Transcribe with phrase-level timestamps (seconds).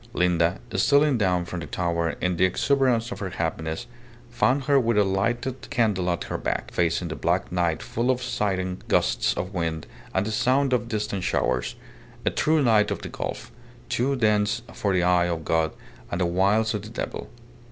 [0.13, 3.85] Linda, stealing down from the tower in the exuberance of her happiness,
[4.31, 8.19] found her with a lighted candle at her back, facing the black night full of
[8.23, 11.75] sighing gusts of wind and the sound of distant showers
[12.25, 13.51] a true night of the gulf,
[13.89, 15.71] too dense for the eye of God
[16.09, 17.29] and the wiles of the devil.